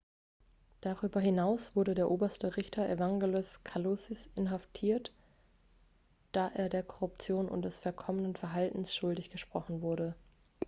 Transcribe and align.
darüber 0.81 1.19
hinaus 1.21 1.75
wurde 1.75 1.93
der 1.93 2.09
oberste 2.09 2.57
richter 2.57 2.89
evangelos 2.89 3.63
kalousis 3.63 4.17
inhaftiert 4.35 5.13
da 6.31 6.47
er 6.47 6.69
der 6.69 6.81
korruption 6.81 7.47
und 7.47 7.61
des 7.61 7.77
verkommenen 7.77 8.35
verhaltens 8.35 8.95
schuldig 8.95 9.29
gesprochen 9.29 9.83
wurde 9.83 10.15